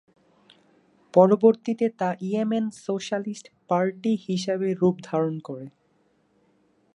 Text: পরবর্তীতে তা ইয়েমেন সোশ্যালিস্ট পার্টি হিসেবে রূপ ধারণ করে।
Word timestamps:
পরবর্তীতে 1.13 1.85
তা 1.99 2.09
ইয়েমেন 2.21 2.65
সোশ্যালিস্ট 2.85 3.45
পার্টি 3.69 4.13
হিসেবে 4.27 4.67
রূপ 4.73 4.95
ধারণ 5.03 5.35
করে। 5.39 5.67